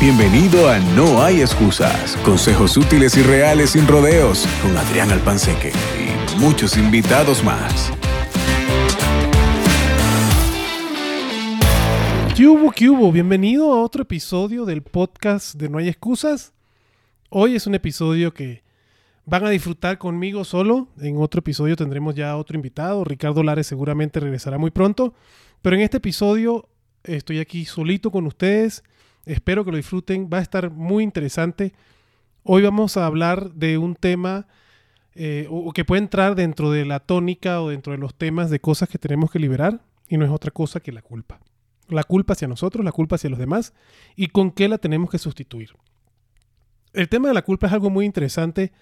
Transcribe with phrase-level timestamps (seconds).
[0.00, 2.16] Bienvenido a No hay excusas.
[2.18, 7.92] Consejos útiles y reales sin rodeos con Adrián Alpanseque y muchos invitados más.
[12.36, 13.10] ¿Qué hubo, qué hubo?
[13.10, 16.52] Bienvenido a otro episodio del podcast de No hay excusas.
[17.28, 18.62] Hoy es un episodio que
[19.24, 20.86] van a disfrutar conmigo solo.
[21.00, 23.02] En otro episodio tendremos ya otro invitado.
[23.02, 25.14] Ricardo Lares seguramente regresará muy pronto.
[25.60, 26.68] Pero en este episodio
[27.02, 28.84] estoy aquí solito con ustedes
[29.28, 30.30] Espero que lo disfruten.
[30.32, 31.74] Va a estar muy interesante.
[32.44, 34.46] Hoy vamos a hablar de un tema
[35.14, 38.58] eh, o, que puede entrar dentro de la tónica o dentro de los temas de
[38.58, 41.40] cosas que tenemos que liberar y no es otra cosa que la culpa.
[41.88, 43.74] La culpa hacia nosotros, la culpa hacia los demás
[44.16, 45.72] y con qué la tenemos que sustituir.
[46.94, 48.72] El tema de la culpa es algo muy interesante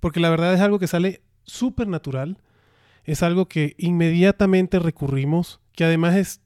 [0.00, 2.38] porque la verdad es algo que sale súper natural,
[3.04, 6.40] es algo que inmediatamente recurrimos, que además es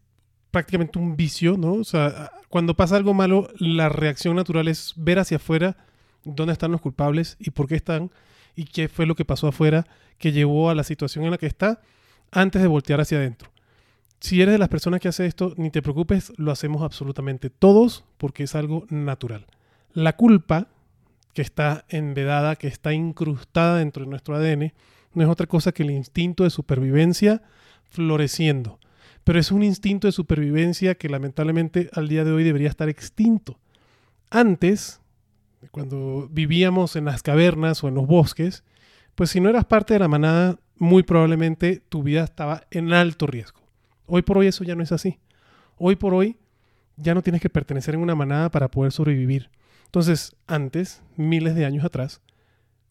[0.50, 1.74] prácticamente un vicio, ¿no?
[1.74, 5.76] O sea, cuando pasa algo malo, la reacción natural es ver hacia afuera
[6.24, 8.10] dónde están los culpables y por qué están
[8.56, 9.86] y qué fue lo que pasó afuera
[10.18, 11.80] que llevó a la situación en la que está
[12.30, 13.50] antes de voltear hacia adentro.
[14.20, 18.04] Si eres de las personas que hace esto, ni te preocupes, lo hacemos absolutamente todos
[18.16, 19.46] porque es algo natural.
[19.92, 20.66] La culpa
[21.34, 24.72] que está envedada, que está incrustada dentro de nuestro ADN,
[25.14, 27.42] no es otra cosa que el instinto de supervivencia
[27.90, 28.77] floreciendo
[29.28, 33.58] pero es un instinto de supervivencia que lamentablemente al día de hoy debería estar extinto.
[34.30, 35.02] Antes,
[35.70, 38.64] cuando vivíamos en las cavernas o en los bosques,
[39.14, 43.26] pues si no eras parte de la manada, muy probablemente tu vida estaba en alto
[43.26, 43.60] riesgo.
[44.06, 45.18] Hoy por hoy eso ya no es así.
[45.76, 46.38] Hoy por hoy
[46.96, 49.50] ya no tienes que pertenecer en una manada para poder sobrevivir.
[49.84, 52.22] Entonces, antes, miles de años atrás,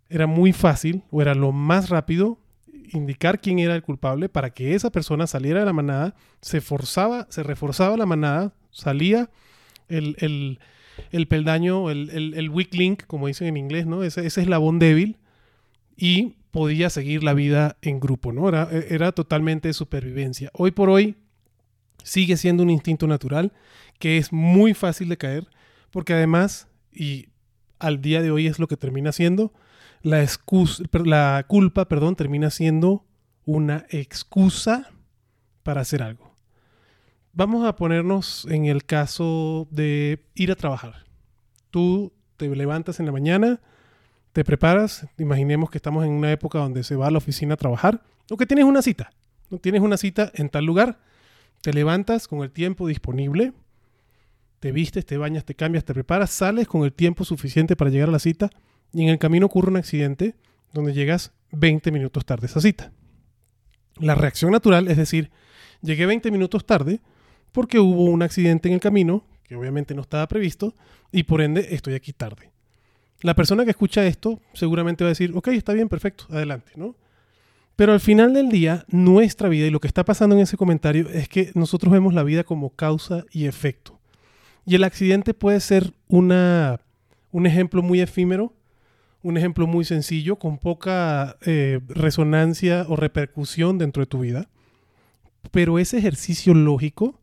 [0.08, 2.38] era muy fácil o era lo más rápido
[2.91, 7.27] indicar quién era el culpable para que esa persona saliera de la manada, se forzaba,
[7.30, 9.30] se reforzaba la manada, salía
[9.88, 10.59] el,
[11.27, 14.03] peldaño, el, weak link, como dicen en inglés, ¿no?
[14.03, 15.17] Ese, ese, eslabón débil
[15.95, 18.48] y podía seguir la vida en grupo, ¿no?
[18.49, 20.49] Era, era totalmente supervivencia.
[20.54, 21.15] Hoy por hoy
[22.04, 23.54] sigue siendo un instinto natural
[23.99, 25.48] que es muy fácil de caer
[25.92, 27.30] porque además, y
[27.80, 29.54] al día de hoy es lo que termina siendo,
[30.07, 33.05] la, excusa, la culpa perdón, termina siendo
[33.45, 34.89] una excusa
[35.63, 36.33] para hacer algo.
[37.33, 41.05] Vamos a ponernos en el caso de ir a trabajar.
[41.71, 43.59] Tú te levantas en la mañana,
[44.31, 47.57] te preparas, imaginemos que estamos en una época donde se va a la oficina a
[47.57, 49.11] trabajar, o que tienes una cita,
[49.49, 50.99] no tienes una cita en tal lugar,
[51.61, 53.51] te levantas con el tiempo disponible,
[54.59, 58.09] te vistes, te bañas, te cambias, te preparas, sales con el tiempo suficiente para llegar
[58.09, 58.49] a la cita,
[58.93, 60.36] y en el camino ocurre un accidente
[60.73, 62.92] donde llegas 20 minutos tarde a esa cita.
[63.99, 65.31] La reacción natural es decir,
[65.81, 66.99] llegué 20 minutos tarde
[67.52, 70.75] porque hubo un accidente en el camino que obviamente no estaba previsto
[71.11, 72.52] y por ende estoy aquí tarde.
[73.21, 76.95] La persona que escucha esto seguramente va a decir, ok, está bien, perfecto, adelante, ¿no?
[77.75, 81.09] Pero al final del día, nuestra vida y lo que está pasando en ese comentario
[81.09, 83.99] es que nosotros vemos la vida como causa y efecto.
[84.65, 86.80] Y el accidente puede ser una,
[87.31, 88.54] un ejemplo muy efímero
[89.27, 94.48] un ejemplo muy sencillo, con poca eh, resonancia o repercusión dentro de tu vida,
[95.52, 97.20] pero ese ejercicio lógico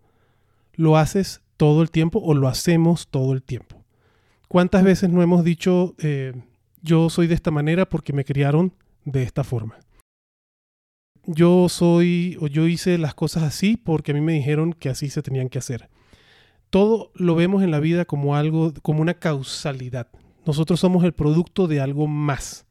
[0.74, 3.82] lo haces todo el tiempo o lo hacemos todo el tiempo.
[4.48, 6.34] ¿Cuántas veces no hemos dicho, eh,
[6.82, 8.74] yo soy de esta manera porque me criaron
[9.06, 9.78] de esta forma?
[11.24, 15.08] Yo soy o yo hice las cosas así porque a mí me dijeron que así
[15.08, 15.88] se tenían que hacer.
[16.68, 20.08] Todo lo vemos en la vida como algo, como una causalidad.
[20.46, 22.66] Nosotros somos el producto de algo más,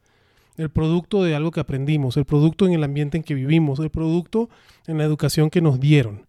[0.58, 3.90] el producto de algo que aprendimos, el producto en el ambiente en que vivimos, el
[3.90, 4.50] producto
[4.88, 6.26] en la educación que nos dieron.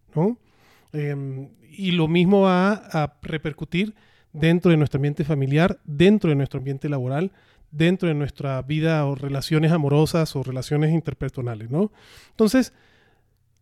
[0.93, 3.93] Em, y lo mismo va a repercutir
[4.33, 7.31] dentro de nuestro ambiente familiar, dentro de nuestro ambiente laboral,
[7.71, 11.69] dentro de nuestra vida o relaciones amorosas o relaciones interpersonales.
[11.69, 11.91] ¿no?
[12.31, 12.73] Entonces,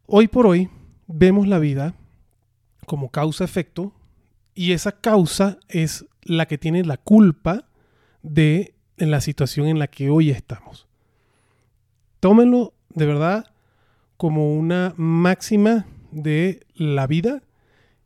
[0.05, 0.69] hoy por hoy
[1.07, 1.95] vemos la vida
[2.85, 3.93] como causa-efecto
[4.55, 7.65] y esa causa es la que tiene la culpa
[8.23, 10.87] de la situación en la que hoy estamos.
[12.19, 13.45] Tómenlo de verdad
[14.17, 17.43] como una máxima de la vida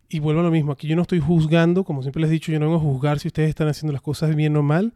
[0.09, 0.71] y vuelvo a lo mismo.
[0.71, 3.19] Aquí yo no estoy juzgando, como siempre les he dicho, yo no vengo a juzgar
[3.19, 4.93] si ustedes están haciendo las cosas bien o mal.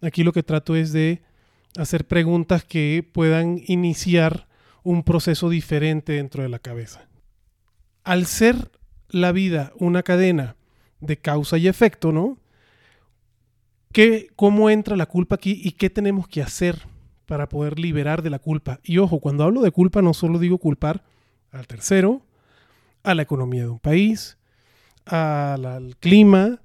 [0.00, 1.22] Aquí lo que trato es de
[1.76, 4.46] hacer preguntas que puedan iniciar
[4.82, 7.06] un proceso diferente dentro de la cabeza.
[8.04, 8.70] Al ser
[9.08, 10.56] la vida una cadena
[11.00, 12.38] de causa y efecto, ¿no?
[14.36, 16.86] ¿Cómo entra la culpa aquí y qué tenemos que hacer
[17.26, 18.80] para poder liberar de la culpa?
[18.82, 21.04] Y ojo, cuando hablo de culpa no solo digo culpar
[21.50, 22.22] al tercero,
[23.02, 24.38] a la economía de un país,
[25.04, 26.60] al clima,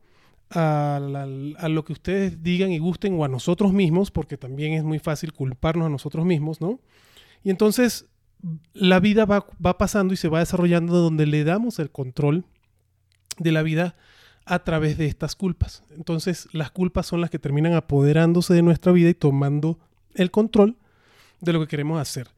[0.49, 4.83] a, a, lo que ustedes digan y gusten o a nosotros mismos, porque también es
[4.83, 6.79] muy fácil culparnos a nosotros mismos, ¿no?
[7.43, 8.05] Y entonces
[8.73, 12.45] la vida va, va pasando y se va desarrollando donde le damos el control
[13.37, 13.95] de la vida
[14.47, 15.83] a través de estas culpas.
[15.95, 19.77] Entonces las culpas son las que terminan apoderándose de nuestra vida y tomando
[20.15, 20.77] el control
[21.41, 22.29] de lo que queremos hacer.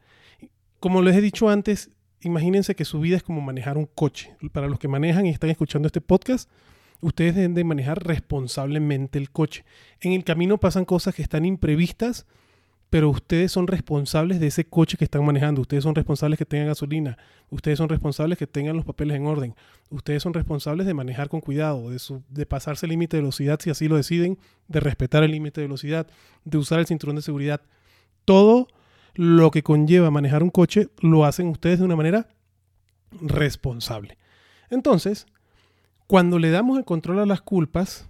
[0.80, 1.92] Como les he dicho antes,
[2.22, 4.36] imagínense que su vida es como manejar un coche.
[4.52, 6.50] Para los que manejan y están escuchando este podcast,
[7.02, 9.64] ustedes deben de manejar responsablemente el coche.
[10.02, 12.26] En el camino pasan cosas que están imprevistas
[12.90, 16.68] pero ustedes son responsables de ese coche que están manejando, ustedes son responsables que tengan
[16.68, 17.18] gasolina,
[17.50, 19.56] ustedes son responsables que tengan los papeles en orden,
[19.90, 23.70] ustedes son responsables de manejar con cuidado, de, de pasarse el límite de velocidad si
[23.70, 26.08] así lo deciden, de respetar el límite de velocidad,
[26.46, 27.62] de usar el cinturón de seguridad.
[28.26, 28.68] Todo
[29.14, 32.28] lo que conlleva manejar un coche lo hacen ustedes de una manera
[33.22, 34.18] responsable.
[34.72, 35.28] Entonces,
[36.08, 38.09] cuando le damos el control a las culpas,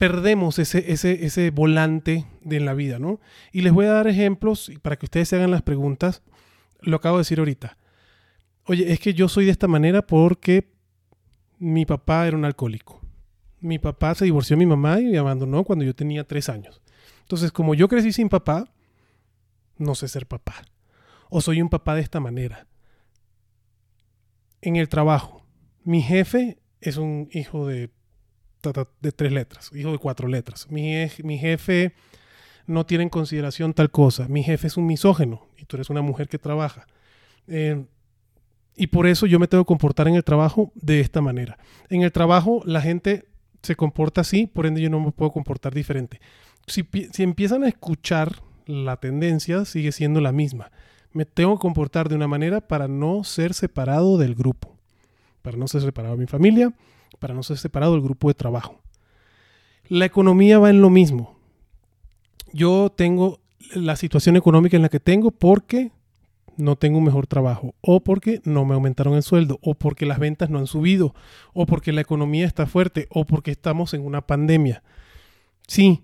[0.00, 3.20] perdemos ese, ese, ese volante de la vida, ¿no?
[3.52, 6.22] Y les voy a dar ejemplos para que ustedes se hagan las preguntas.
[6.80, 7.76] Lo acabo de decir ahorita.
[8.64, 10.72] Oye, es que yo soy de esta manera porque
[11.58, 13.02] mi papá era un alcohólico.
[13.60, 16.80] Mi papá se divorció de mi mamá y me abandonó cuando yo tenía tres años.
[17.20, 18.72] Entonces, como yo crecí sin papá,
[19.76, 20.62] no sé ser papá.
[21.28, 22.66] O soy un papá de esta manera.
[24.62, 25.44] En el trabajo,
[25.84, 27.90] mi jefe es un hijo de
[29.00, 30.70] de tres letras, hijo de cuatro letras.
[30.70, 31.94] Mi, mi jefe
[32.66, 34.28] no tiene en consideración tal cosa.
[34.28, 36.86] Mi jefe es un misógeno y tú eres una mujer que trabaja.
[37.48, 37.84] Eh,
[38.76, 41.58] y por eso yo me tengo que comportar en el trabajo de esta manera.
[41.88, 43.26] En el trabajo la gente
[43.62, 46.20] se comporta así, por ende yo no me puedo comportar diferente.
[46.66, 48.36] Si, si empiezan a escuchar
[48.66, 50.70] la tendencia, sigue siendo la misma.
[51.12, 54.76] Me tengo que comportar de una manera para no ser separado del grupo,
[55.42, 56.72] para no ser separado de mi familia,
[57.18, 58.80] para no ser separado del grupo de trabajo.
[59.88, 61.36] La economía va en lo mismo.
[62.52, 63.40] Yo tengo
[63.74, 65.92] la situación económica en la que tengo porque
[66.56, 70.18] no tengo un mejor trabajo, o porque no me aumentaron el sueldo, o porque las
[70.18, 71.14] ventas no han subido,
[71.52, 74.82] o porque la economía está fuerte, o porque estamos en una pandemia.
[75.66, 76.02] Sí,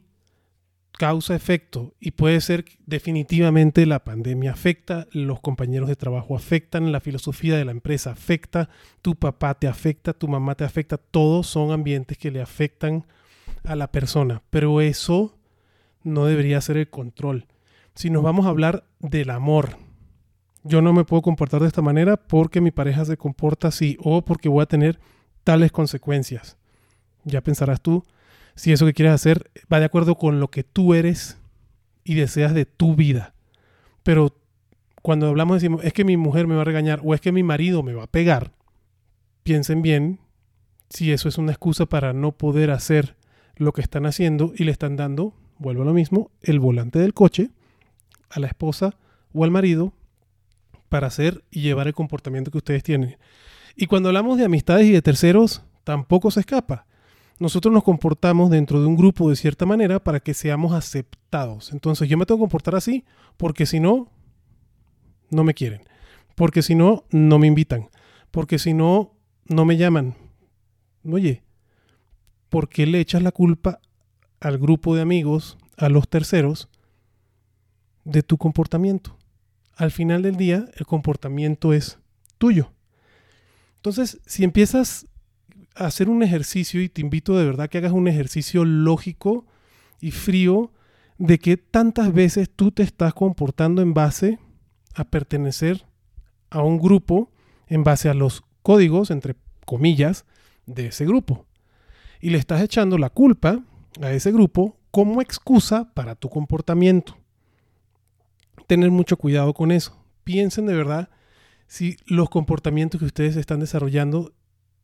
[0.96, 7.56] causa-efecto y puede ser definitivamente la pandemia afecta, los compañeros de trabajo afectan, la filosofía
[7.56, 8.70] de la empresa afecta,
[9.02, 13.04] tu papá te afecta, tu mamá te afecta, todos son ambientes que le afectan
[13.64, 15.36] a la persona, pero eso
[16.02, 17.46] no debería ser el control.
[17.94, 19.78] Si nos vamos a hablar del amor,
[20.64, 24.24] yo no me puedo comportar de esta manera porque mi pareja se comporta así o
[24.24, 24.98] porque voy a tener
[25.44, 26.56] tales consecuencias.
[27.24, 28.04] Ya pensarás tú,
[28.56, 31.38] si eso que quieres hacer va de acuerdo con lo que tú eres
[32.02, 33.34] y deseas de tu vida.
[34.02, 34.36] Pero
[35.02, 37.42] cuando hablamos decimos, es que mi mujer me va a regañar o es que mi
[37.42, 38.52] marido me va a pegar,
[39.42, 40.18] piensen bien
[40.88, 43.16] si eso es una excusa para no poder hacer
[43.56, 47.14] lo que están haciendo y le están dando, vuelvo a lo mismo, el volante del
[47.14, 47.50] coche
[48.30, 48.96] a la esposa
[49.32, 49.92] o al marido
[50.88, 53.18] para hacer y llevar el comportamiento que ustedes tienen.
[53.76, 56.85] Y cuando hablamos de amistades y de terceros, tampoco se escapa
[57.38, 61.72] nosotros nos comportamos dentro de un grupo de cierta manera para que seamos aceptados.
[61.72, 63.04] Entonces yo me tengo que comportar así
[63.36, 64.10] porque si no,
[65.30, 65.82] no me quieren.
[66.34, 67.88] Porque si no, no me invitan.
[68.30, 69.14] Porque si no,
[69.46, 70.14] no me llaman.
[71.04, 71.42] Oye,
[72.48, 73.80] ¿por qué le echas la culpa
[74.40, 76.68] al grupo de amigos, a los terceros,
[78.04, 79.16] de tu comportamiento?
[79.76, 81.98] Al final del día, el comportamiento es
[82.38, 82.72] tuyo.
[83.76, 85.06] Entonces, si empiezas
[85.76, 89.46] hacer un ejercicio y te invito de verdad que hagas un ejercicio lógico
[90.00, 90.72] y frío
[91.18, 94.38] de que tantas veces tú te estás comportando en base
[94.94, 95.86] a pertenecer
[96.50, 97.30] a un grupo,
[97.66, 100.24] en base a los códigos, entre comillas,
[100.66, 101.46] de ese grupo.
[102.20, 103.62] Y le estás echando la culpa
[104.00, 107.16] a ese grupo como excusa para tu comportamiento.
[108.66, 110.02] Tener mucho cuidado con eso.
[110.24, 111.10] Piensen de verdad
[111.66, 114.32] si los comportamientos que ustedes están desarrollando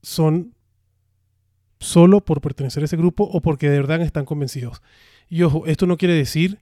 [0.03, 0.55] son
[1.83, 4.83] solo por pertenecer a ese grupo o porque de verdad están convencidos.
[5.29, 6.59] Y ojo, esto no quiere decir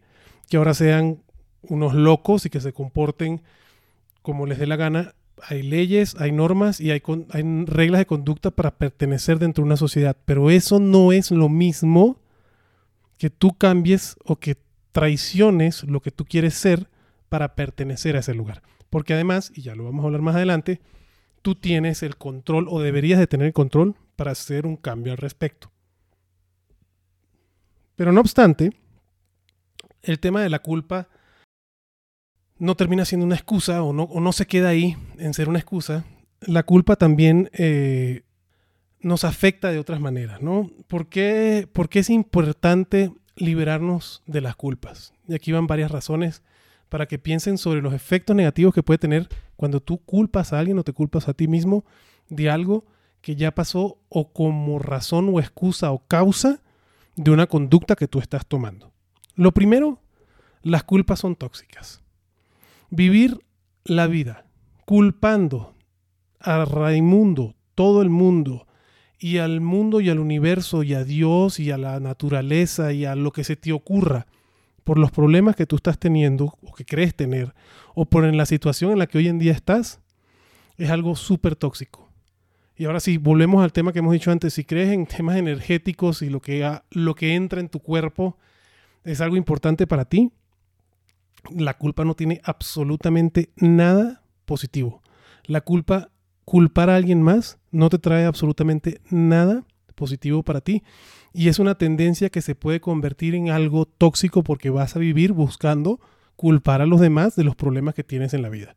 [0.49, 1.23] que ahora sean
[1.63, 3.43] unos locos y que se comporten
[4.23, 5.15] como les dé la gana.
[5.43, 9.77] Hay leyes, hay normas y hay, hay reglas de conducta para pertenecer dentro de una
[9.77, 12.19] sociedad, pero eso no es lo mismo
[13.17, 14.57] que tú cambies o que
[14.93, 16.89] traiciones lo que tú quieres ser
[17.29, 18.63] para pertenecer a ese lugar.
[18.91, 20.81] Porque además, y ya lo vamos a hablar más adelante,
[21.43, 25.19] tú tienes el control o deberías de tener el control para hacer un cambio al
[25.19, 25.71] respecto.
[27.97, 28.73] Pero no obstante,
[30.03, 31.09] el tema de la culpa
[32.59, 36.05] no termina siendo una excusa o no, no se queda ahí en ser una excusa.
[36.41, 38.23] La culpa también eh,
[39.01, 40.71] nos afecta de otras maneras, ¿no?
[40.87, 45.15] ¿Por qué, ¿Por qué es importante liberarnos de las culpas?
[45.27, 46.43] Y aquí van varias razones
[46.91, 50.79] para que piensen sobre los efectos negativos que puede tener cuando tú culpas a alguien
[50.79, 51.85] o te culpas a ti mismo
[52.29, 52.85] de algo
[53.23, 56.61] que ya pasó o como razón o excusa o causa
[57.17, 58.93] de una conducta que tú estás tomando.
[59.35, 60.01] Lo primero,
[60.63, 62.03] las culpas son tóxicas.
[62.91, 63.41] Vivir
[63.85, 64.45] la vida
[64.85, 65.75] culpando
[66.41, 68.67] a Raimundo, todo el mundo,
[69.21, 73.15] y al mundo y al universo y a Dios y a la naturaleza y a
[73.15, 74.27] lo que se te ocurra
[74.85, 77.55] por los problemas que tú estás teniendo o que crees tener
[77.95, 80.01] o por en la situación en la que hoy en día estás,
[80.77, 82.09] es algo súper tóxico.
[82.77, 86.23] Y ahora sí, volvemos al tema que hemos dicho antes, si crees en temas energéticos
[86.23, 88.39] y lo que, lo que entra en tu cuerpo
[89.05, 90.33] es algo importante para ti,
[91.55, 95.03] la culpa no tiene absolutamente nada positivo.
[95.45, 96.11] La culpa,
[96.45, 100.83] culpar a alguien más, no te trae absolutamente nada positivo para ti.
[101.33, 105.33] Y es una tendencia que se puede convertir en algo tóxico porque vas a vivir
[105.33, 106.01] buscando
[106.37, 108.77] culpar a los demás de los problemas que tienes en la vida.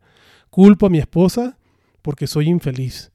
[0.49, 1.57] Culpo a mi esposa
[2.01, 3.13] porque soy infeliz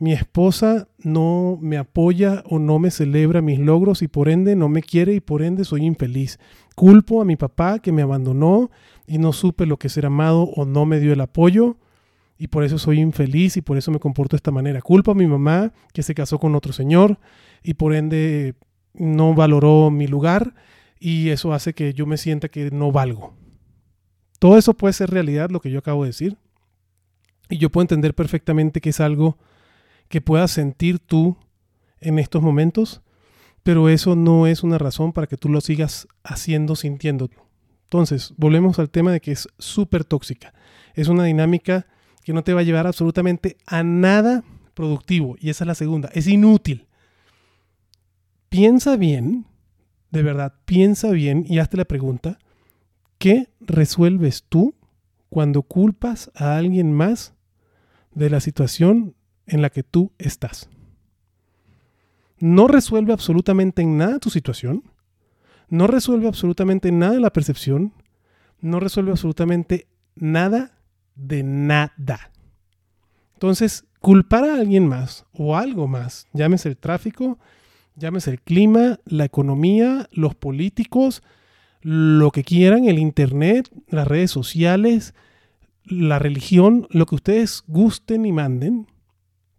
[0.00, 4.68] mi esposa no me apoya o no me celebra mis logros y por ende no
[4.68, 6.38] me quiere y por ende soy infeliz.
[6.76, 8.70] Culpo a mi papá que me abandonó
[9.06, 11.76] y no supe lo que ser amado o no me dio el apoyo
[12.38, 14.82] y por eso soy infeliz y por eso me comporto de esta manera.
[14.82, 17.18] Culpo a mi mamá que se casó con otro señor
[17.64, 18.54] y por ende
[18.94, 20.54] no valoró mi lugar
[20.98, 23.34] y eso hace que yo me sienta que no valgo.
[24.38, 26.36] Todo eso puede ser realidad, lo que yo acabo de decir.
[27.48, 29.38] Y yo puedo entender perfectamente que es algo
[30.08, 31.36] que puedas sentir tú
[32.00, 33.02] en estos momentos,
[33.62, 37.30] pero eso no es una razón para que tú lo sigas haciendo, sintiendo.
[37.84, 40.54] Entonces, volvemos al tema de que es súper tóxica.
[40.94, 41.86] Es una dinámica
[42.22, 45.36] que no te va a llevar absolutamente a nada productivo.
[45.40, 46.10] Y esa es la segunda.
[46.12, 46.87] Es inútil.
[48.48, 49.46] Piensa bien,
[50.10, 52.38] de verdad, piensa bien y hazte la pregunta,
[53.18, 54.74] ¿qué resuelves tú
[55.28, 57.34] cuando culpas a alguien más
[58.12, 59.14] de la situación
[59.46, 60.68] en la que tú estás.
[62.38, 64.84] No resuelve absolutamente nada tu situación,
[65.68, 67.92] no resuelve absolutamente nada la percepción,
[68.60, 70.78] no resuelve absolutamente nada
[71.14, 72.32] de nada.
[73.34, 77.38] Entonces, culpar a alguien más o algo más, llámese el tráfico,
[77.98, 81.22] llámese el clima, la economía, los políticos,
[81.82, 85.14] lo que quieran, el Internet, las redes sociales,
[85.84, 88.86] la religión, lo que ustedes gusten y manden,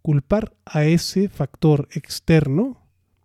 [0.02, 2.80] culpar a ese factor externo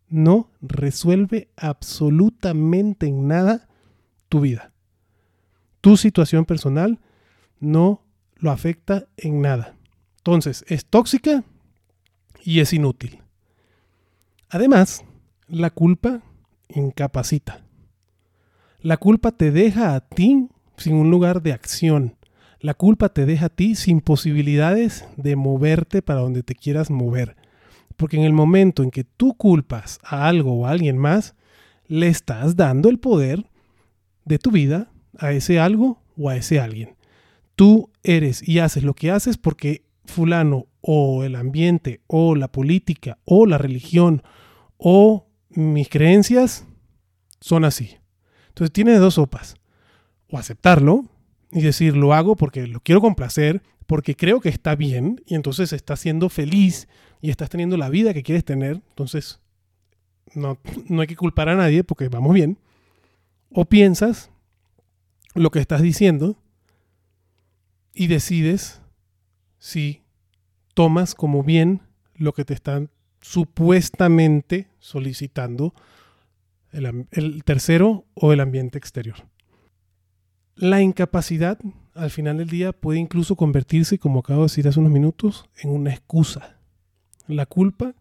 [0.10, 3.68] no resuelve absolutamente en nada
[4.30, 4.72] tu vida.
[5.82, 7.00] Tu situación personal
[7.60, 8.04] no
[8.36, 9.76] lo afecta en nada.
[10.18, 11.44] Entonces, es tóxica
[12.44, 13.25] y es inútil.
[14.50, 15.04] Además,
[15.48, 16.22] la culpa
[16.70, 17.64] incapacita.
[18.80, 20.48] La culpa te deja a ti
[20.78, 22.16] sin un lugar de acción,
[22.60, 27.36] la culpa te deja a ti sin posibilidades de moverte para donde te quieras mover.
[27.96, 31.36] Porque en el momento en que tú culpas a algo o a alguien más,
[31.88, 33.46] le estás dando el poder
[34.26, 36.96] de tu vida a ese algo o a ese alguien.
[37.56, 43.18] Tú eres y haces lo que haces porque fulano o el ambiente o la política
[43.26, 44.22] o la religión
[44.78, 46.68] o mis creencias
[47.42, 47.98] son así.
[48.50, 49.56] Entonces tienes dos sopas.
[50.30, 51.06] O aceptarlo
[51.52, 55.74] y decir, lo hago porque lo quiero complacer, porque creo que está bien y entonces
[55.74, 56.88] estás siendo feliz
[57.20, 59.40] y estás teniendo la vida que quieres tener, entonces
[60.36, 62.60] no, no hay que culpar a nadie porque vamos bien.
[63.52, 64.30] O piensas
[65.34, 66.38] lo que estás diciendo
[67.92, 68.82] y decides
[69.58, 70.05] si
[70.76, 71.82] tomas como bien
[72.16, 72.92] lo que te están
[73.22, 75.74] supuestamente solicitando
[76.72, 79.16] el, tercero o el ambiente exterior.
[80.56, 81.58] La incapacidad
[81.96, 85.72] al final del día puede incluso convertirse, como acabo de decir hace unos minutos, en
[85.72, 86.60] una excusa.
[87.28, 87.96] La culpa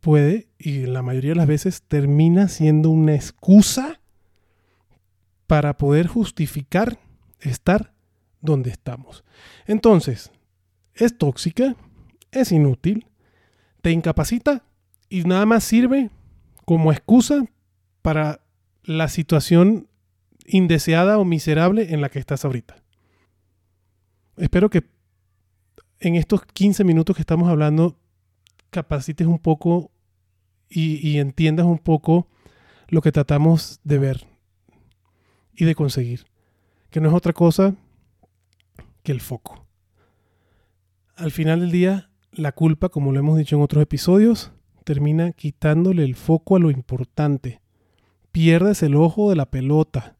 [0.00, 4.00] puede, y la mayoría de las veces termina siendo una excusa
[5.46, 6.98] para poder justificar
[7.40, 7.94] estar
[8.40, 9.24] donde estamos.
[9.66, 10.30] Entonces,
[10.94, 11.76] es tóxica,
[12.30, 13.06] es inútil,
[13.82, 14.64] te incapacita
[15.08, 16.10] y nada más sirve
[16.64, 17.44] como excusa
[18.02, 18.40] para
[18.82, 19.88] la situación
[20.46, 22.76] indeseada o miserable en la que estás ahorita.
[24.36, 24.84] Espero que
[26.00, 27.96] en estos 15 minutos que estamos hablando
[28.70, 29.90] capacites un poco
[30.68, 32.26] y, entiendas un poco
[32.88, 34.26] lo que tratamos de ver
[35.54, 36.26] y de conseguir,
[36.90, 37.76] que no es otra cosa
[39.04, 39.63] que el foco.
[41.16, 44.50] Al final del día, La culpa, como lo hemos dicho en otros episodios,
[44.82, 47.60] termina quitándole el foco a lo importante.
[48.32, 50.16] Pierdes el ojo de la pelota.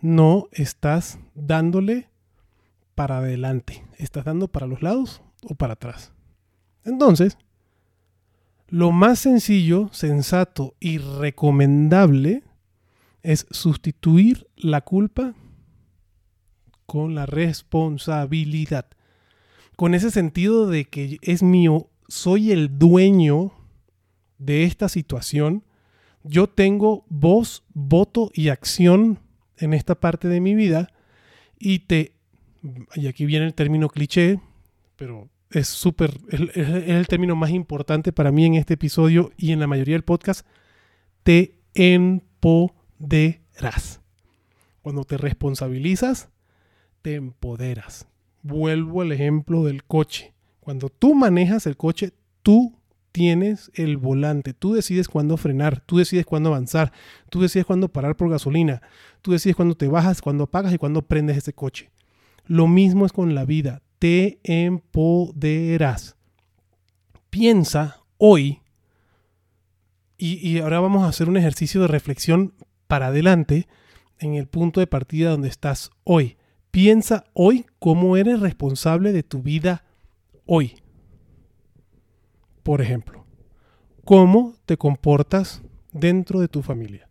[0.00, 2.08] No estás dándole
[2.94, 3.84] para adelante.
[3.98, 6.14] Estás dando para los lados o para atrás.
[6.84, 7.36] Entonces,
[8.68, 12.42] lo más sencillo, sensato y recomendable
[13.22, 15.34] es sustituir la culpa
[16.86, 18.86] con la responsabilidad.
[19.76, 23.52] Con ese sentido de que es mío, soy el dueño
[24.38, 25.64] de esta situación.
[26.22, 29.18] Yo tengo voz, voto y acción
[29.56, 30.92] en esta parte de mi vida
[31.58, 32.14] y te,
[32.94, 34.40] y aquí viene el término cliché,
[34.96, 39.60] pero es súper, es, el término más importante para mí en este episodio y en
[39.60, 40.46] la mayoría del podcast,
[41.22, 44.00] te empoderas.
[44.82, 46.28] Cuando te responsabilizas,
[47.02, 48.06] te empoderas.
[48.44, 50.34] Vuelvo al ejemplo del coche.
[50.60, 52.78] Cuando tú manejas el coche, tú
[53.10, 54.52] tienes el volante.
[54.52, 56.92] Tú decides cuándo frenar, tú decides cuándo avanzar,
[57.30, 58.82] tú decides cuándo parar por gasolina,
[59.22, 61.90] tú decides cuándo te bajas, cuándo apagas y cuándo prendes ese coche.
[62.44, 63.80] Lo mismo es con la vida.
[63.98, 66.16] Te empoderas.
[67.30, 68.60] Piensa hoy,
[70.18, 72.52] y, y ahora vamos a hacer un ejercicio de reflexión
[72.88, 73.68] para adelante
[74.18, 76.36] en el punto de partida donde estás hoy.
[76.74, 79.84] Piensa hoy cómo eres responsable de tu vida
[80.44, 80.74] hoy.
[82.64, 83.24] Por ejemplo,
[84.04, 85.62] cómo te comportas
[85.92, 87.08] dentro de tu familia.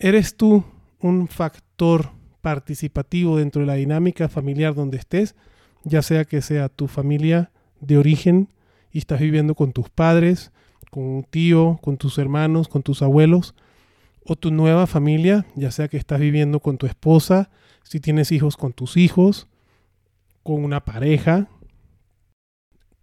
[0.00, 0.64] ¿Eres tú
[0.98, 2.10] un factor
[2.40, 5.36] participativo dentro de la dinámica familiar donde estés?
[5.84, 8.48] Ya sea que sea tu familia de origen
[8.90, 10.50] y estás viviendo con tus padres,
[10.90, 13.54] con un tío, con tus hermanos, con tus abuelos,
[14.26, 17.48] o tu nueva familia, ya sea que estás viviendo con tu esposa,
[17.84, 19.46] si tienes hijos con tus hijos,
[20.42, 21.48] con una pareja,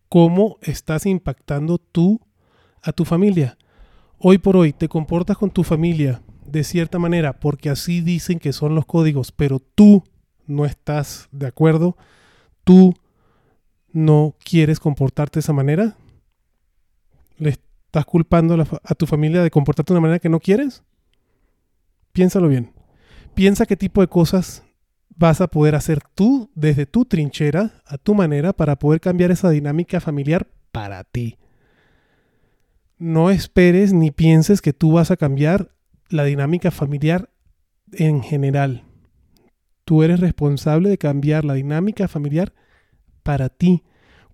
[0.10, 2.20] cómo estás impactando tú
[2.82, 3.58] a tu familia.
[4.18, 8.52] Hoy por hoy te comportas con tu familia de cierta manera porque así dicen que
[8.52, 10.04] son los códigos, pero tú
[10.48, 11.96] no estás de acuerdo,
[12.64, 12.94] tú
[13.94, 15.96] no quieres comportarte de esa manera,
[17.38, 20.84] le estás culpando a, a tu familia de comportarte de una manera que no quieres.
[22.12, 22.74] Piénsalo bien.
[23.34, 24.64] Piensa qué tipo de cosas
[25.16, 29.50] vas a poder hacer tú desde tu trinchera, a tu manera, para poder cambiar esa
[29.50, 31.38] dinámica familiar para ti.
[32.98, 35.72] No esperes ni pienses que tú vas a cambiar
[36.10, 37.30] la dinámica familiar
[37.94, 38.84] en general.
[39.86, 42.54] Tú eres responsable de cambiar la dinámica familiar
[43.24, 43.84] para ti.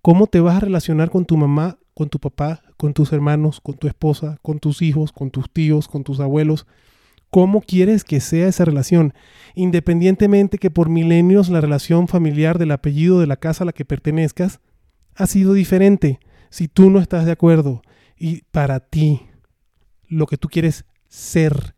[0.02, 3.76] ¿Cómo te vas a relacionar con tu mamá, con tu papá, con tus hermanos, con
[3.76, 6.66] tu esposa, con tus hijos, con tus tíos, con tus abuelos?
[7.30, 9.14] Cómo quieres que sea esa relación,
[9.54, 13.84] independientemente que por milenios la relación familiar del apellido de la casa a la que
[13.84, 14.60] pertenezcas
[15.14, 16.20] ha sido diferente.
[16.50, 17.82] Si tú no estás de acuerdo
[18.16, 19.22] y para ti
[20.08, 21.74] lo que tú quieres ser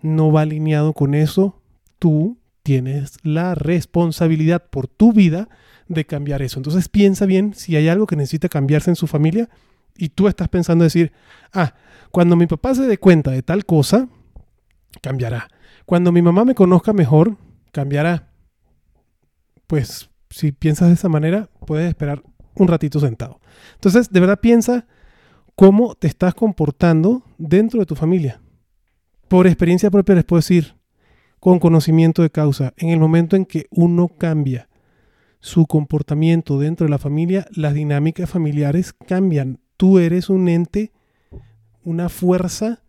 [0.00, 1.62] no va alineado con eso,
[1.98, 5.48] tú tienes la responsabilidad por tu vida
[5.88, 6.58] de cambiar eso.
[6.58, 9.48] Entonces piensa bien si hay algo que necesita cambiarse en su familia
[9.96, 11.12] y tú estás pensando decir,
[11.52, 11.74] ah,
[12.10, 14.08] cuando mi papá se dé cuenta de tal cosa,
[15.00, 15.48] cambiará.
[15.86, 17.36] Cuando mi mamá me conozca mejor,
[17.72, 18.30] cambiará.
[19.66, 22.22] Pues si piensas de esa manera, puedes esperar
[22.54, 23.40] un ratito sentado.
[23.74, 24.86] Entonces, de verdad piensa
[25.56, 28.40] cómo te estás comportando dentro de tu familia.
[29.28, 30.74] Por experiencia propia les puedo decir,
[31.40, 34.68] con conocimiento de causa, en el momento en que uno cambia
[35.40, 39.58] su comportamiento dentro de la familia, las dinámicas familiares cambian.
[39.76, 40.92] Tú eres un ente,
[41.82, 42.84] una fuerza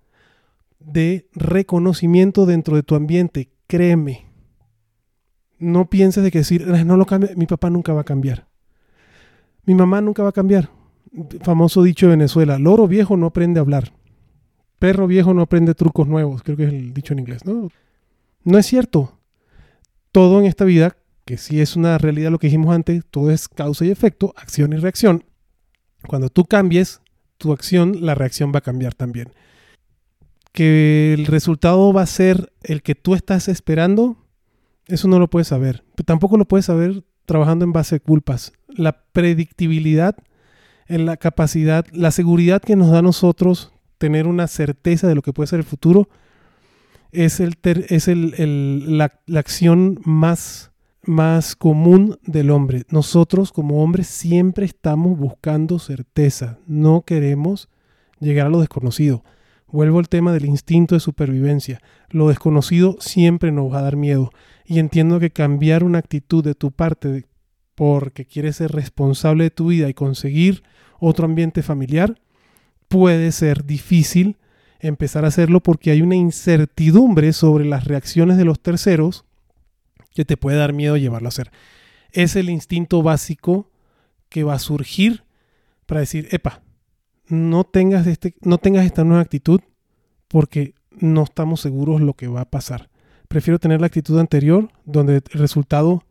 [0.85, 3.49] de reconocimiento dentro de tu ambiente.
[3.67, 4.27] Créeme.
[5.59, 8.47] No pienses de que decir, no lo cambia, mi papá nunca va a cambiar.
[9.65, 10.69] Mi mamá nunca va a cambiar.
[11.41, 13.93] Famoso dicho de Venezuela, loro viejo no aprende a hablar.
[14.79, 17.45] Perro viejo no aprende trucos nuevos, creo que es el dicho en inglés.
[17.45, 17.69] No,
[18.43, 19.19] no es cierto.
[20.11, 23.47] Todo en esta vida, que sí es una realidad lo que dijimos antes, todo es
[23.47, 25.23] causa y efecto, acción y reacción.
[26.07, 27.01] Cuando tú cambies
[27.37, 29.31] tu acción, la reacción va a cambiar también
[30.53, 34.17] que el resultado va a ser el que tú estás esperando,
[34.87, 35.83] eso no lo puedes saber.
[35.95, 38.53] Pero tampoco lo puedes saber trabajando en base a culpas.
[38.67, 40.15] La predictibilidad,
[40.87, 45.21] en la capacidad, la seguridad que nos da a nosotros tener una certeza de lo
[45.21, 46.07] que puede ser el futuro,
[47.11, 50.71] es, el es el, la, la acción más,
[51.03, 52.83] más común del hombre.
[52.89, 56.59] Nosotros como hombres siempre estamos buscando certeza.
[56.67, 57.69] No queremos
[58.19, 59.23] llegar a lo desconocido.
[59.73, 61.81] Vuelvo al tema del instinto de supervivencia.
[62.11, 64.29] Lo desconocido siempre nos va a dar miedo.
[64.65, 67.25] Y entiendo que cambiar una actitud de tu parte
[67.73, 70.61] porque quieres ser responsable de tu vida y conseguir
[70.99, 72.21] otro ambiente familiar,
[72.87, 74.37] puede ser difícil
[74.79, 79.25] empezar a hacerlo porque hay una incertidumbre sobre las reacciones de los terceros
[80.13, 81.49] que te puede dar miedo llevarlo a hacer.
[82.11, 83.71] Es el instinto básico
[84.29, 85.23] que va a surgir
[85.87, 86.61] para decir, epa,
[87.33, 89.59] no tengas, este, no tengas esta nueva actitud
[90.27, 92.89] porque no estamos seguros lo que va a pasar.
[93.27, 96.03] Prefiero tener la actitud anterior donde el resultado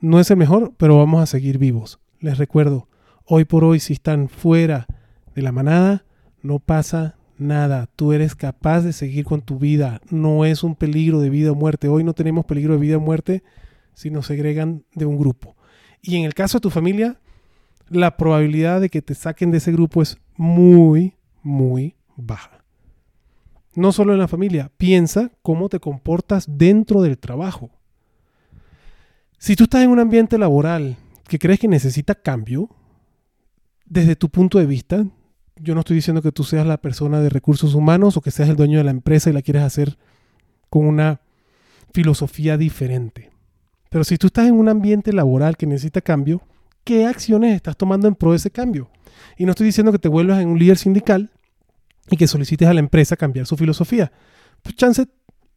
[0.00, 2.00] no es el mejor, pero vamos a seguir vivos.
[2.20, 2.88] Les recuerdo,
[3.24, 4.86] hoy por hoy si están fuera
[5.34, 6.04] de la manada,
[6.40, 7.86] no pasa nada.
[7.94, 10.00] Tú eres capaz de seguir con tu vida.
[10.10, 11.88] No es un peligro de vida o muerte.
[11.88, 13.42] Hoy no tenemos peligro de vida o muerte
[13.92, 15.56] si nos segregan de un grupo.
[16.00, 17.20] Y en el caso de tu familia,
[17.90, 22.64] la probabilidad de que te saquen de ese grupo es muy, muy baja.
[23.74, 27.70] No solo en la familia, piensa cómo te comportas dentro del trabajo.
[29.38, 30.96] Si tú estás en un ambiente laboral
[31.28, 32.70] que crees que necesita cambio,
[33.84, 35.06] desde tu punto de vista,
[35.56, 38.48] yo no estoy diciendo que tú seas la persona de recursos humanos o que seas
[38.48, 39.98] el dueño de la empresa y la quieres hacer
[40.70, 41.20] con una
[41.92, 43.30] filosofía diferente.
[43.90, 46.42] Pero si tú estás en un ambiente laboral que necesita cambio,
[46.88, 48.88] ¿qué acciones estás tomando en pro de ese cambio?
[49.36, 51.30] Y no estoy diciendo que te vuelvas en un líder sindical
[52.10, 54.10] y que solicites a la empresa cambiar su filosofía.
[54.62, 55.06] Pues chance,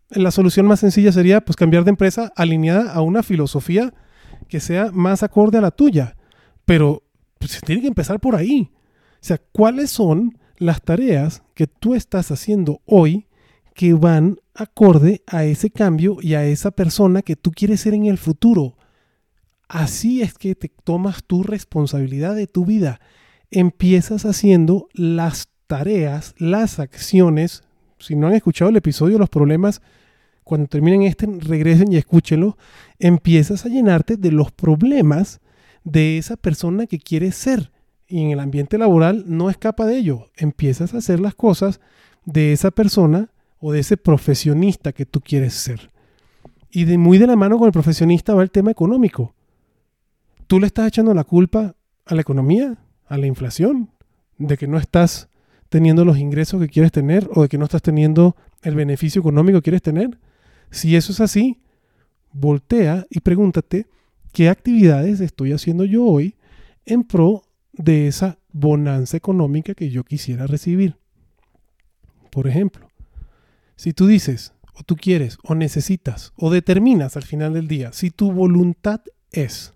[0.10, 3.94] la solución más sencilla sería pues cambiar de empresa alineada a una filosofía
[4.50, 6.18] que sea más acorde a la tuya.
[6.66, 7.02] Pero
[7.40, 8.70] pues, se tiene que empezar por ahí.
[9.14, 13.30] O sea, ¿cuáles son las tareas que tú estás haciendo hoy
[13.74, 18.08] que van acorde a ese cambio y a esa persona que tú quieres ser en
[18.08, 18.76] el futuro?
[19.72, 23.00] Así es que te tomas tu responsabilidad de tu vida.
[23.52, 27.64] Empiezas haciendo las tareas, las acciones.
[27.98, 29.82] Si no han escuchado el episodio los problemas,
[30.44, 32.58] cuando terminen este, regresen y escúchenlo.
[33.00, 35.40] Empiezas a llenarte de los problemas
[35.86, 37.72] de esa persona que quieres ser
[38.10, 40.32] y en el ambiente laboral no escapa de ello.
[40.36, 41.80] Empiezas a hacer las cosas
[42.26, 45.92] de esa persona o de ese profesionista que tú quieres ser.
[46.72, 49.34] Y de muy de la mano con el profesionista va el tema económico.
[50.52, 53.90] ¿Tú le estás echando la culpa a la economía, a la inflación,
[54.38, 55.30] de que no estás
[55.70, 59.60] teniendo los ingresos que quieres tener o de que no estás teniendo el beneficio económico
[59.60, 60.20] que quieres tener?
[60.70, 61.62] Si eso es así,
[62.34, 63.88] voltea y pregúntate
[64.34, 66.36] qué actividades estoy haciendo yo hoy
[66.86, 70.98] en pro de esa bonanza económica que yo quisiera recibir.
[72.30, 72.90] Por ejemplo,
[73.78, 78.10] si tú dices, o tú quieres, o necesitas, o determinas al final del día, si
[78.12, 79.00] tu voluntad
[79.32, 79.76] es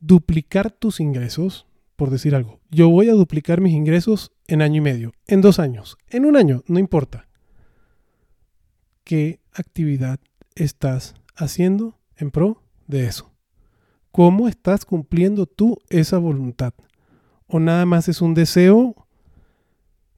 [0.00, 4.80] duplicar tus ingresos, por decir algo, yo voy a duplicar mis ingresos en año y
[4.80, 7.28] medio, en dos años, en un año, no importa.
[9.04, 10.18] ¿Qué actividad
[10.54, 13.30] estás haciendo en pro de eso?
[14.10, 16.74] ¿Cómo estás cumpliendo tú esa voluntad?
[17.46, 19.06] ¿O nada más es un deseo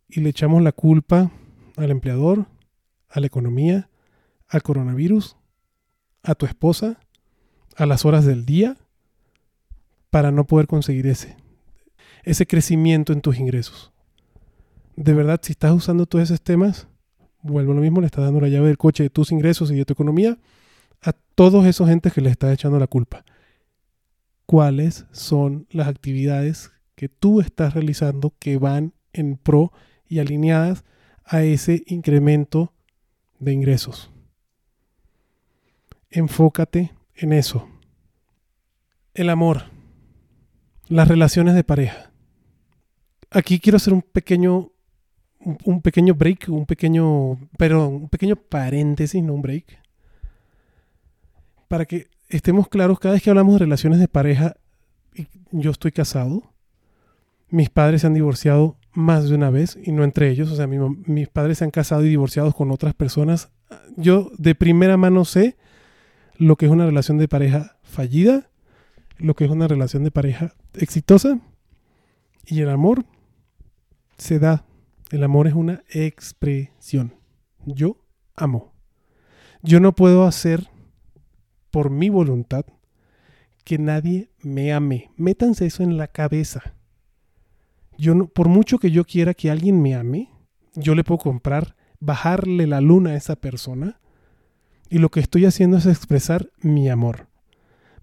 [0.08, 1.30] y le echamos la culpa
[1.76, 2.46] al empleador,
[3.08, 3.90] a la economía,
[4.48, 5.36] al coronavirus,
[6.22, 7.00] a tu esposa,
[7.76, 8.76] a las horas del día,
[10.12, 11.36] para no poder conseguir ese,
[12.22, 13.92] ese crecimiento en tus ingresos?
[14.94, 16.86] De verdad, si estás usando todos esos temas,
[17.42, 19.74] vuelvo a lo mismo, le estás dando la llave del coche de tus ingresos y
[19.74, 20.38] de tu economía
[21.00, 23.24] a todos esos gentes que le estás echando la culpa
[24.52, 29.72] cuáles son las actividades que tú estás realizando que van en pro
[30.06, 30.84] y alineadas
[31.24, 32.74] a ese incremento
[33.38, 34.10] de ingresos.
[36.10, 37.66] Enfócate en eso.
[39.14, 39.71] El amor,
[40.92, 42.10] las relaciones de pareja.
[43.30, 44.68] Aquí quiero hacer un pequeño
[45.64, 49.76] un pequeño break, un pequeño, perdón, un pequeño paréntesis, no un break,
[51.66, 54.54] para que estemos claros, cada vez que hablamos de relaciones de pareja,
[55.50, 56.52] yo estoy casado,
[57.48, 60.68] mis padres se han divorciado más de una vez y no entre ellos, o sea,
[60.68, 63.50] mis padres se han casado y divorciados con otras personas.
[63.96, 65.56] Yo de primera mano sé
[66.36, 68.48] lo que es una relación de pareja fallida,
[69.18, 71.38] lo que es una relación de pareja exitosa
[72.46, 73.04] y el amor
[74.16, 74.64] se da.
[75.10, 77.14] El amor es una expresión.
[77.66, 78.04] Yo
[78.34, 78.72] amo.
[79.62, 80.68] Yo no puedo hacer
[81.70, 82.64] por mi voluntad
[83.64, 85.10] que nadie me ame.
[85.16, 86.74] Métanse eso en la cabeza.
[87.98, 90.30] Yo no, por mucho que yo quiera que alguien me ame,
[90.74, 94.00] yo le puedo comprar, bajarle la luna a esa persona
[94.88, 97.28] y lo que estoy haciendo es expresar mi amor.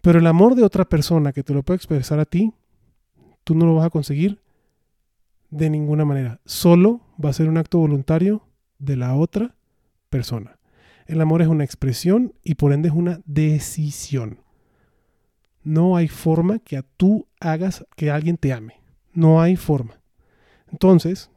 [0.02, 2.54] Pero el amor de otra persona que te lo puede expresar a ti,
[3.44, 4.40] tú no lo vas a conseguir
[5.50, 6.40] de ninguna manera.
[6.46, 8.44] Solo va a ser un acto voluntario
[8.78, 9.56] de la otra
[10.10, 10.60] persona.
[11.06, 14.40] El amor es una expresión y por ende es una decisión.
[15.64, 18.80] No hay forma que a tú hagas que alguien te ame.
[19.14, 20.00] No hay forma.
[20.72, 21.32] Entonces,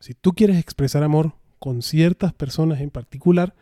[0.00, 3.54] si tú quieres expresar amor con ciertas personas en particular,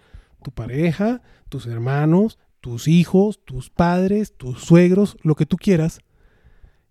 [0.43, 6.01] tu pareja, tus hermanos, tus hijos, tus padres, tus suegros, lo que tú quieras,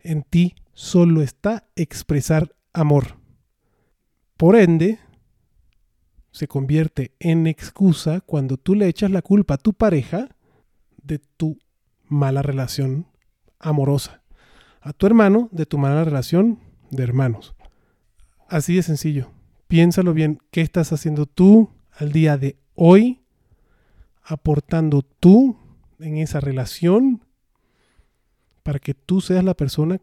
[0.01, 3.17] en ti solo está expresar amor.
[4.37, 4.99] Por ende,
[6.29, 10.29] se convierte en excusa cuando tú le echas la culpa a tu pareja
[11.01, 11.57] de tu
[12.07, 13.07] mala relación
[13.57, 14.21] amorosa,
[14.79, 16.59] a tu hermano de tu mala relación
[16.91, 17.55] de hermanos.
[18.47, 19.31] Así de sencillo.
[19.67, 23.23] Piénsalo bien, ¿qué estás haciendo tú al día de hoy?
[24.21, 25.57] Aportando tú
[25.99, 27.23] en esa relación
[28.63, 29.99] para que tú seas la persona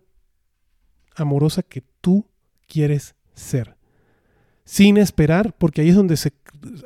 [1.16, 2.26] amorosa que tú
[2.66, 3.76] quieres ser
[4.70, 6.32] sin esperar, porque ahí es donde se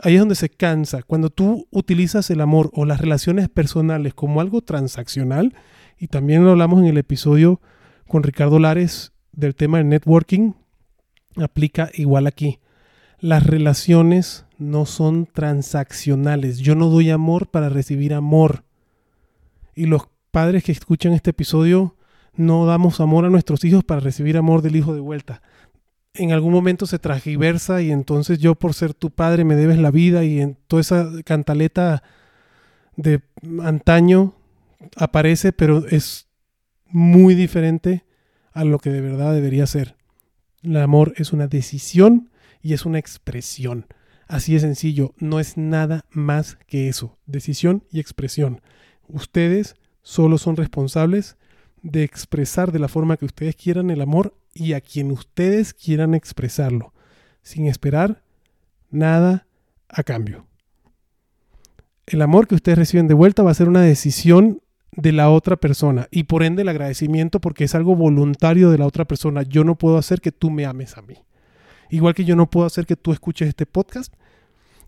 [0.02, 1.02] ahí es donde se cansa.
[1.02, 5.54] Cuando tú utilizas el amor o las relaciones personales como algo transaccional,
[5.98, 7.60] y también lo hablamos en el episodio
[8.08, 10.52] con Ricardo Lares del tema del networking,
[11.36, 12.58] aplica igual aquí.
[13.18, 16.60] Las relaciones no son transaccionales.
[16.60, 18.64] Yo no doy amor para recibir amor.
[19.74, 21.96] Y los padres que escuchan este episodio
[22.34, 25.42] no damos amor a nuestros hijos para recibir amor del hijo de vuelta
[26.14, 29.90] en algún momento se tragiversa y entonces yo por ser tu padre me debes la
[29.90, 32.02] vida y en toda esa cantaleta
[32.96, 33.20] de
[33.62, 34.34] antaño
[34.96, 36.28] aparece, pero es
[36.86, 38.04] muy diferente
[38.52, 39.96] a lo que de verdad debería ser.
[40.62, 42.30] El amor es una decisión
[42.62, 43.86] y es una expresión.
[44.28, 48.62] Así de sencillo, no es nada más que eso, decisión y expresión.
[49.08, 51.36] Ustedes solo son responsables
[51.82, 56.14] de expresar de la forma que ustedes quieran el amor y a quien ustedes quieran
[56.14, 56.92] expresarlo,
[57.42, 58.22] sin esperar
[58.90, 59.46] nada
[59.88, 60.46] a cambio.
[62.06, 64.60] El amor que ustedes reciben de vuelta va a ser una decisión
[64.92, 68.86] de la otra persona y por ende el agradecimiento porque es algo voluntario de la
[68.86, 69.42] otra persona.
[69.42, 71.16] Yo no puedo hacer que tú me ames a mí.
[71.90, 74.14] Igual que yo no puedo hacer que tú escuches este podcast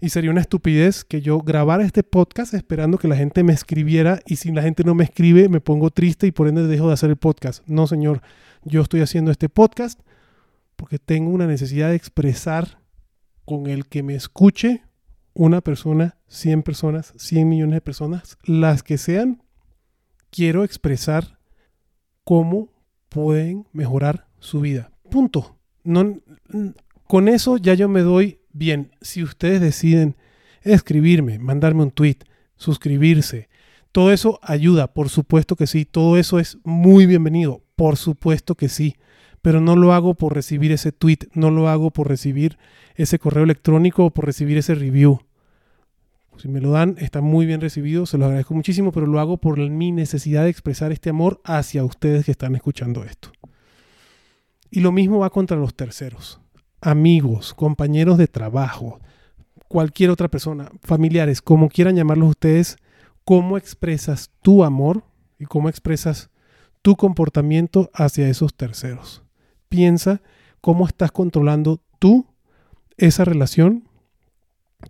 [0.01, 4.21] y sería una estupidez que yo grabara este podcast esperando que la gente me escribiera
[4.27, 6.95] y si la gente no me escribe me pongo triste y por ende dejo de
[6.95, 7.63] hacer el podcast.
[7.67, 8.23] No, señor,
[8.65, 10.01] yo estoy haciendo este podcast
[10.77, 12.81] porque tengo una necesidad de expresar
[13.45, 14.83] con el que me escuche
[15.33, 19.43] una persona, 100 personas, 100 millones de personas, las que sean,
[20.31, 21.39] quiero expresar
[22.25, 22.73] cómo
[23.09, 24.91] pueden mejorar su vida.
[25.11, 25.57] Punto.
[25.85, 26.19] No,
[27.07, 28.93] con eso ya yo me doy bien.
[29.01, 30.17] Si ustedes deciden
[30.63, 32.19] escribirme, mandarme un tweet,
[32.57, 33.49] suscribirse,
[33.97, 35.87] todo eso ayuda, por supuesto que sí.
[35.87, 37.63] Todo eso es muy bienvenido.
[37.77, 38.97] Por supuesto que sí,
[39.41, 42.59] pero no lo hago por recibir ese tweet, no lo hago por recibir
[42.95, 45.21] ese correo electrónico o por recibir ese review.
[46.37, 49.39] Si me lo dan, está muy bien recibido, se lo agradezco muchísimo, pero lo hago
[49.39, 53.31] por mi necesidad de expresar este amor hacia ustedes que están escuchando esto.
[54.71, 56.41] Y lo mismo va contra los terceros,
[56.81, 59.01] amigos, compañeros de trabajo,
[59.69, 62.77] cualquier otra persona, familiares, como quieran llamarlos ustedes,
[63.25, 65.05] cómo expresas tu amor
[65.39, 66.31] y cómo expresas
[66.83, 69.23] tu comportamiento hacia esos terceros.
[69.69, 70.23] Piensa
[70.61, 72.27] cómo estás controlando tú
[72.97, 73.89] esa relación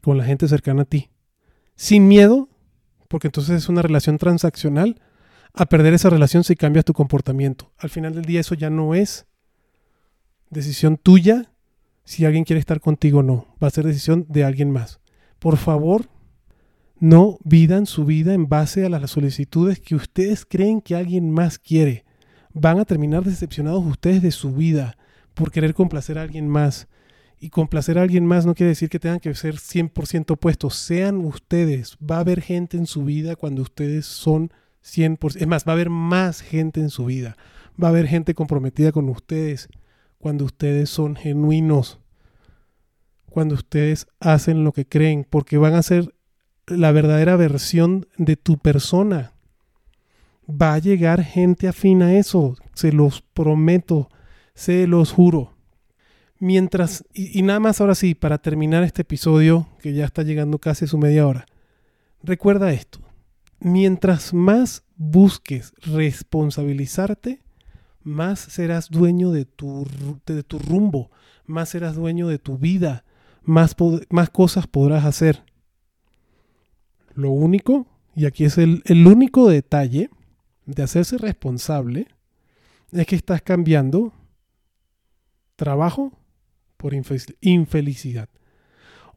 [0.03, 1.11] con la gente cercana a ti.
[1.75, 2.49] Sin miedo,
[3.09, 5.01] porque entonces es una relación transaccional,
[5.55, 7.73] a perder esa relación si cambias tu comportamiento.
[7.79, 9.27] Al final del día eso ya no es
[10.51, 11.51] decisión tuya
[12.07, 13.47] si alguien quiere estar contigo o no.
[13.63, 15.01] Va a ser decisión de alguien más.
[15.41, 16.09] Por favor,
[16.99, 21.59] no vidan su vida en base a las solicitudes que ustedes creen que alguien más
[21.59, 22.05] quiere.
[22.55, 24.97] Van a terminar decepcionados ustedes de su vida
[25.35, 26.89] por querer complacer a alguien más.
[27.39, 30.77] Y complacer a alguien más no quiere decir que tengan que ser 100% opuestos.
[30.77, 31.99] Sean ustedes.
[31.99, 34.53] Va a haber gente en su vida cuando ustedes son
[34.85, 35.37] 100%.
[35.41, 37.37] Es más, va a haber más gente en su vida.
[37.83, 39.69] Va a haber gente comprometida con ustedes
[40.19, 42.01] cuando ustedes son genuinos.
[43.31, 45.27] Cuando ustedes hacen lo que creen.
[45.29, 46.15] Porque van a ser
[46.67, 49.33] la verdadera versión de tu persona.
[50.49, 54.09] Va a llegar gente afín a eso, se los prometo,
[54.55, 55.55] se los juro.
[56.39, 60.87] Mientras, y, nada más ahora sí, para terminar este episodio, que ya está llegando casi
[60.87, 61.47] su media hora,
[62.23, 63.01] recuerda esto,
[63.59, 67.41] mientras más busques responsabilizarte,
[68.07, 69.85] más serás dueño de tu,
[70.27, 71.11] de tu rumbo,
[71.45, 73.05] más serás dueño de tu vida,
[73.43, 73.75] más,
[74.11, 75.43] más cosas podrás hacer.
[77.15, 80.09] Lo único, y aquí es el, único detalle
[80.67, 82.07] de hacerse responsable,
[82.93, 84.13] es que estás cambiando
[85.57, 86.13] trabajo
[86.77, 88.29] por infelicidad.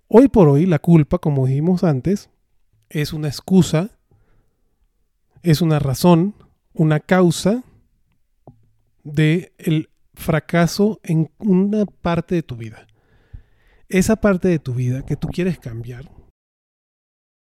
[0.07, 2.29] Hoy por hoy la culpa, como dijimos antes,
[2.89, 3.91] es una excusa,
[5.43, 6.33] es una razón
[6.73, 7.63] una causa
[9.13, 12.87] de el fracaso en una parte de tu vida.
[13.87, 16.11] Esa parte de tu vida que tú quieres cambiar.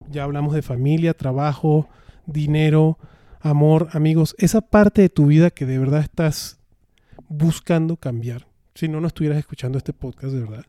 [0.09, 1.89] Ya hablamos de familia, trabajo,
[2.27, 2.99] dinero,
[3.41, 4.35] amor, amigos.
[4.39, 6.59] Esa parte de tu vida que de verdad estás
[7.29, 8.47] buscando cambiar.
[8.75, 10.67] Si no, estuvieras escuchando este podcast de verdad.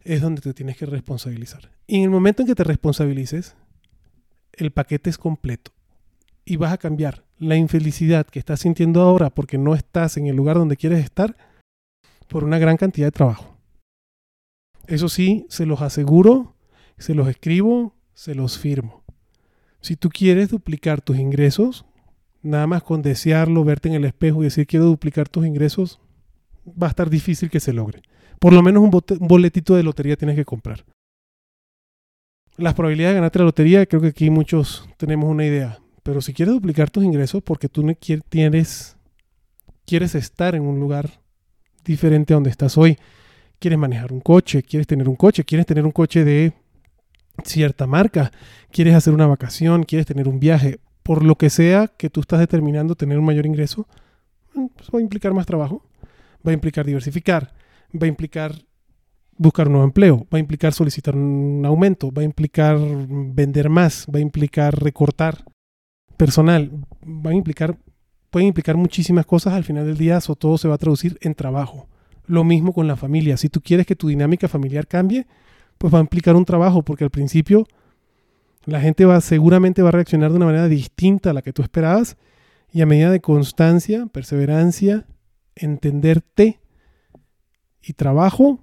[0.00, 1.72] Es donde te tienes que responsabilizar.
[1.88, 3.56] Y en el momento en que te responsabilices,
[4.52, 5.72] el paquete es completo.
[6.44, 10.36] Y vas a cambiar la infelicidad que estás sintiendo ahora porque no estás en el
[10.36, 11.36] lugar donde quieres estar
[12.28, 13.56] por una gran cantidad de trabajo.
[14.86, 16.54] Eso sí, se los aseguro,
[16.98, 19.04] se los escribo, se los firmo.
[19.80, 21.84] Si tú quieres duplicar tus ingresos,
[22.42, 26.00] nada más con desearlo, verte en el espejo y decir quiero duplicar tus ingresos,
[26.66, 28.02] va a estar difícil que se logre.
[28.38, 30.84] Por lo menos un, boletito de lotería tienes que comprar.
[32.56, 35.78] Las probabilidades de ganarte la lotería, creo que aquí muchos tenemos una idea.
[36.06, 37.84] Pero si quieres duplicar tus ingresos porque tú
[38.30, 38.96] quieres,
[39.84, 41.10] quieres estar en un lugar
[41.84, 42.96] diferente a donde estás hoy,
[43.58, 46.52] quieres manejar un coche, quieres tener un coche, quieres tener un coche de
[47.42, 48.30] cierta marca,
[48.70, 52.38] quieres hacer una vacación, quieres tener un viaje, por lo que sea que tú estás
[52.38, 53.88] determinando tener un mayor ingreso,
[54.54, 55.82] pues va a implicar más trabajo,
[56.46, 57.52] va a implicar diversificar,
[58.00, 58.54] va a implicar
[59.38, 64.06] buscar un nuevo empleo, va a implicar solicitar un aumento, va a implicar vender más,
[64.06, 65.44] va a implicar recortar,
[66.16, 66.70] personal,
[67.02, 67.76] van a implicar,
[68.30, 71.34] pueden implicar muchísimas cosas al final del día, eso todo se va a traducir en
[71.34, 71.88] trabajo.
[72.26, 73.36] Lo mismo con la familia.
[73.36, 75.26] Si tú quieres que tu dinámica familiar cambie,
[75.78, 77.66] pues va a implicar un trabajo, porque al principio
[78.64, 81.62] la gente va, seguramente va a reaccionar de una manera distinta a la que tú
[81.62, 82.16] esperabas,
[82.72, 85.06] y a medida de constancia, perseverancia,
[85.54, 86.60] entenderte
[87.82, 88.58] y trabajo,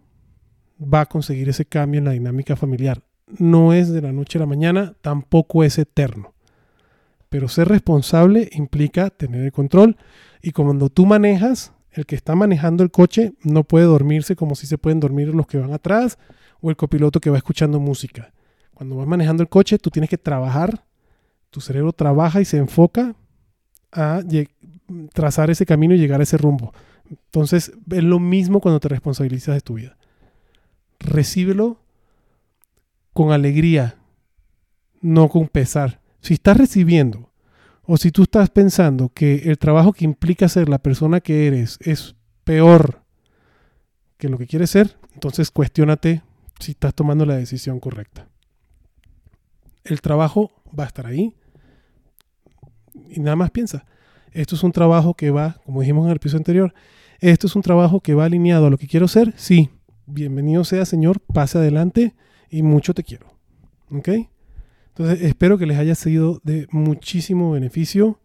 [0.82, 3.02] va a conseguir ese cambio en la dinámica familiar.
[3.40, 6.33] No es de la noche a la mañana, tampoco es eterno.
[7.34, 9.98] Pero ser responsable implica tener el control.
[10.44, 14.68] Y cuando tú manejas, el que está manejando el coche no puede dormirse como si
[14.68, 16.20] se pueden dormir los que van atrás
[16.62, 18.32] o el copiloto que va escuchando música.
[18.76, 20.86] Cuando vas manejando el coche, tú tienes que trabajar,
[21.50, 23.16] tu cerebro trabaja y se enfoca
[23.92, 24.22] a
[25.12, 26.72] trazar ese camino y llegar a ese rumbo.
[27.10, 29.98] Entonces, es lo mismo cuando te responsabilizas de tu vida.
[31.00, 31.80] Recíbelo
[33.12, 33.96] con alegría,
[35.02, 36.03] no con pesar.
[36.24, 37.34] Si estás recibiendo
[37.84, 41.78] o si tú estás pensando que el trabajo que implica ser la persona que eres
[41.82, 43.04] es peor
[44.18, 46.22] que lo que quieres ser, entonces cuestiónate
[46.62, 48.30] si estás tomando la decisión correcta.
[49.84, 51.36] El trabajo va a estar ahí
[53.10, 53.86] y nada más piensa.
[54.32, 56.74] Esto es un trabajo que va, como dijimos en el episodio anterior,
[57.20, 59.34] esto es un trabajo que va alineado a lo que quiero ser.
[59.36, 59.72] Sí,
[60.06, 62.16] bienvenido sea, Señor, pase adelante
[62.50, 63.28] y mucho te quiero.
[63.92, 64.08] ¿Ok?
[64.96, 68.20] Entonces, espero que les haya sido de muchísimo beneficio.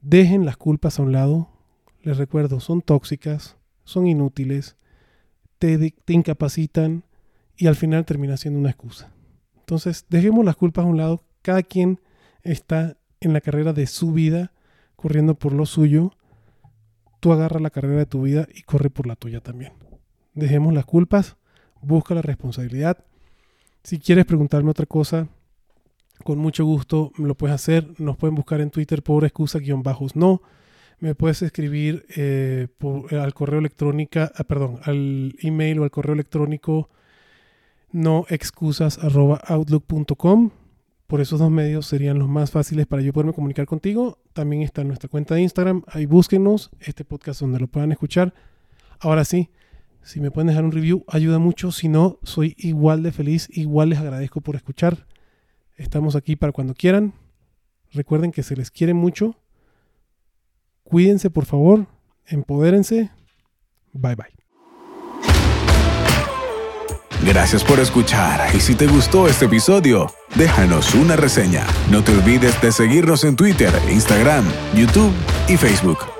[0.00, 1.48] Dejen las culpas a un lado.
[2.02, 4.76] Les recuerdo, son tóxicas, son inútiles,
[5.58, 7.04] te, incapacitan
[7.56, 9.12] y al final termina siendo una excusa.
[9.58, 11.22] Entonces, dejemos las culpas a un lado.
[11.40, 12.00] Cada quien
[12.42, 14.52] está en la carrera de su vida,
[14.96, 16.10] corriendo por lo suyo.
[17.20, 19.74] Tú agarra la carrera de tu vida y corre por la tuya también.
[20.34, 21.36] Dejemos las culpas,
[21.80, 23.04] busca la responsabilidad.
[23.84, 25.28] Si quieres preguntarme otra cosa,
[26.24, 27.88] con mucho gusto lo puedes hacer.
[27.98, 30.42] Nos pueden buscar en Twitter por excusa-bajos no.
[30.98, 32.68] Me puedes escribir eh,
[33.10, 36.88] al correo electrónico, ah, perdón, al email o al correo electrónico
[37.92, 40.50] no excusas.outlook.com.
[41.06, 44.18] Por esos dos medios serían los más fáciles para yo poderme comunicar contigo.
[44.32, 45.82] También está nuestra cuenta de Instagram.
[45.88, 48.32] Ahí búsquenos este podcast donde lo puedan escuchar.
[49.00, 49.50] Ahora sí,
[50.02, 51.72] si me pueden dejar un review, ayuda mucho.
[51.72, 53.48] Si no, soy igual de feliz.
[53.50, 55.08] Igual les agradezco por escuchar.
[55.80, 57.14] Estamos aquí para cuando quieran.
[57.92, 59.34] Recuerden que se les quiere mucho.
[60.84, 61.86] Cuídense, por favor.
[62.26, 63.10] Empodérense.
[63.92, 64.26] Bye bye.
[67.26, 71.66] Gracias por escuchar y si te gustó este episodio, déjanos una reseña.
[71.90, 75.12] No te olvides de seguirnos en Twitter, Instagram, YouTube
[75.48, 76.19] y Facebook.